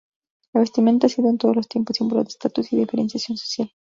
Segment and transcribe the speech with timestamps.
[0.53, 3.71] La vestimenta ha sido en todos los tiempos símbolo de estatus y diferenciación social.